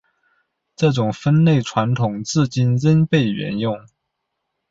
[0.75, 3.85] 这种分类传统至今仍被沿用。